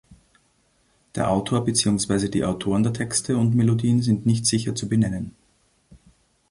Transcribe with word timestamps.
Der 1.13 1.29
Autor 1.29 1.63
beziehungsweise 1.63 2.31
die 2.31 2.43
Autoren 2.43 2.81
der 2.81 2.91
Texte 2.91 3.37
und 3.37 3.53
Melodien 3.53 4.01
sind 4.01 4.25
nicht 4.25 4.47
sicher 4.47 4.73
zu 4.73 4.89
benennen. 4.89 5.35